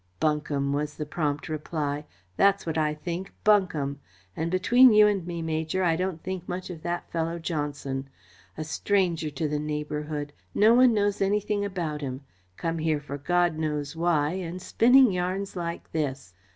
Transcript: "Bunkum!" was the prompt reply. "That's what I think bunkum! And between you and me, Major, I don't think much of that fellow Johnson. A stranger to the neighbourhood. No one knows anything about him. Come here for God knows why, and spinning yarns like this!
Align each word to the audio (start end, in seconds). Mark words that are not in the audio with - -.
"Bunkum!" 0.19 0.73
was 0.73 0.95
the 0.97 1.05
prompt 1.05 1.47
reply. 1.47 2.05
"That's 2.35 2.65
what 2.65 2.75
I 2.75 2.95
think 2.95 3.31
bunkum! 3.43 3.99
And 4.35 4.49
between 4.49 4.93
you 4.93 5.05
and 5.05 5.27
me, 5.27 5.43
Major, 5.43 5.83
I 5.83 5.95
don't 5.95 6.23
think 6.23 6.49
much 6.49 6.71
of 6.71 6.81
that 6.81 7.07
fellow 7.11 7.37
Johnson. 7.37 8.09
A 8.57 8.63
stranger 8.63 9.29
to 9.29 9.47
the 9.47 9.59
neighbourhood. 9.59 10.33
No 10.55 10.73
one 10.73 10.95
knows 10.95 11.21
anything 11.21 11.63
about 11.63 12.01
him. 12.01 12.21
Come 12.57 12.79
here 12.79 12.99
for 12.99 13.19
God 13.19 13.59
knows 13.59 13.95
why, 13.95 14.31
and 14.31 14.59
spinning 14.59 15.11
yarns 15.11 15.55
like 15.55 15.91
this! 15.91 16.33